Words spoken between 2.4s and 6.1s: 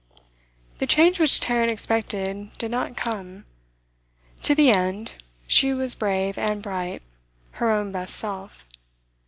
did not come. To the end, she was